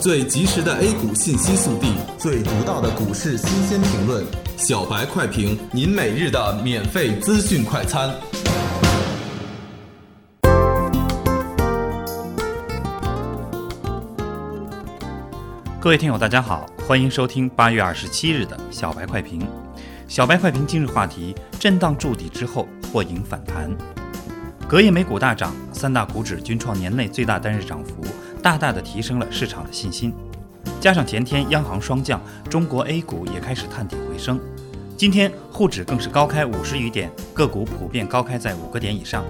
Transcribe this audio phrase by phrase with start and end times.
[0.00, 4.24] 最及时的 A 股信息速递，最独到的股市新鲜评论，
[4.56, 8.08] 小白快评，您每日的免费资讯快餐。
[15.80, 19.44] 各位听友，大家好，欢迎收听八月二十七日的小白快评。
[20.06, 23.68] 小白快评今日话题：震荡筑底之后或迎反弹。
[24.68, 28.04] 隔夜美股大涨，三大股指均创年内最大单日涨幅。
[28.48, 30.10] 大大的提升了市场的信心，
[30.80, 34.40] 加上前天央行双降，中国 A 股也开始探底回升。
[34.96, 39.22] 今天沪指更是高开五十余点，个股普遍高开在五个点以上。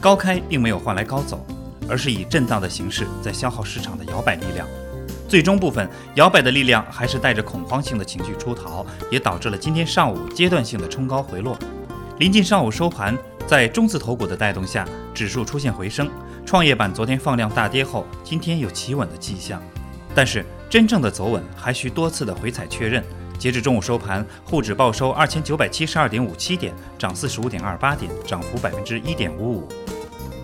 [0.00, 1.44] 高开并没有换来高走，
[1.86, 4.66] 而是以震荡的形式在消耗市场的摇摆力量。
[5.28, 11.58] 最终部分摇摆的力量还是带着恐慌性的情绪出逃，也导致了今天上午阶段性的冲高回落。
[12.18, 13.14] 临近上午收盘。
[13.46, 16.10] 在中字头股的带动下，指数出现回升。
[16.44, 19.62] 创业板昨天放量大跌后，今天有企稳的迹象，
[20.16, 23.04] 但是真正的走稳还需多次的回踩确认。
[23.38, 29.68] 截至中午收盘，沪指报收二千九百七十二点五七点，涨四十五点二八点，涨幅百分之一点五五。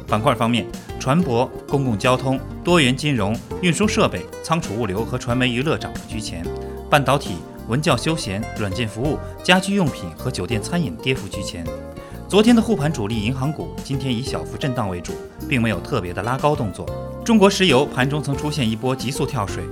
[0.06, 0.64] 板块方面，
[1.00, 6.46] 船舶、公共交通、多元金融、运输设备、仓储物流和传媒娱乐涨幅居前，
[6.88, 11.66] 半导体、文教休闲、软件服务、家居用品和酒店餐饮跌幅居前。
[12.32, 15.12] 昨天的护盘主力银行股，今天以小幅震荡为主，
[15.46, 16.86] 并没有特别的拉高动作。
[17.22, 19.62] 中国石油盘中曾出现一波急速跳水，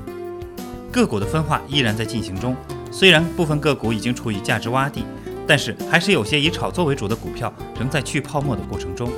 [0.93, 2.55] 个股的分化依然在进行中。
[2.91, 5.07] 虽然部分个股已经处于价值洼地，
[5.47, 9.11] 但是还是有些以炒作为主的股票仍在去泡沫的过程中。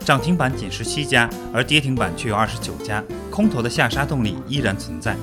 [0.00, 5.16] 涨停板仅十七家，而跌停板却有二十九家，空头的下杀动力依然存在。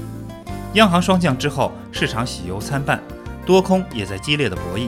[0.75, 3.03] 央行双降之后，市场喜忧参半，
[3.45, 4.87] 多空也在激烈的博弈。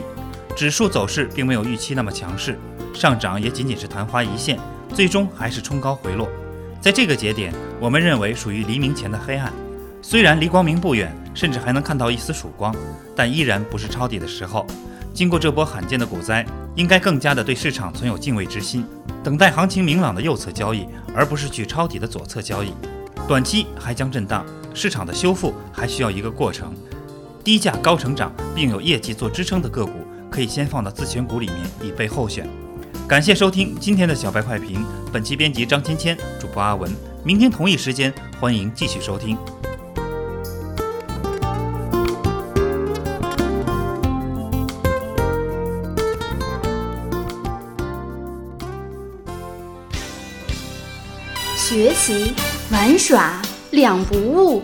[0.60, 2.60] 指数走势并没有预期那么强势，
[2.94, 4.60] 上涨也仅仅是昙花一现，
[4.94, 6.28] 最终还是冲高回落。
[6.82, 9.54] 在这个节点，我们认为属于黎明前的黑暗。
[10.02, 12.76] 虽然离光明不远，甚至还能看到一丝曙光，
[13.16, 14.68] 但依然不是抄底的时候。
[15.14, 18.86] 经过这波罕见的股灾，应该更加的对市场存有敬畏之心，
[19.24, 22.74] 等待行情明朗的右侧交易，而不是去抄底的左侧交易。
[23.30, 26.76] 短期还将震荡，市场的修复还需要一个过程。
[27.46, 29.99] 低价高成长并有业绩做支撑的个股。
[30.30, 32.48] 可以先放到自选股里面以备候选。
[33.08, 36.92] 感谢收听今天的小白快评，本期编辑张芊芊，主播阿文。
[37.24, 39.38] 明天同一时间欢迎继续收听。
[51.56, 52.34] 学习
[52.72, 53.42] 玩耍
[53.72, 54.64] 两不误。